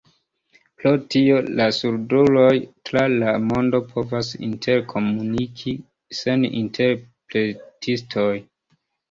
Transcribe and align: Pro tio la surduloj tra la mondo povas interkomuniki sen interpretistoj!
Pro 0.77 0.91
tio 1.15 1.35
la 1.59 1.67
surduloj 1.79 2.53
tra 2.91 3.03
la 3.17 3.35
mondo 3.51 3.83
povas 3.91 4.31
interkomuniki 4.49 5.75
sen 6.23 6.49
interpretistoj! 6.63 8.33